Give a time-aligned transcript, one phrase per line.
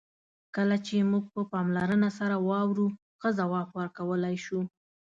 [0.55, 2.87] کله چې موږ په پاملرنه سره واورو،
[3.19, 4.59] ښه ځواب ورکولای شو.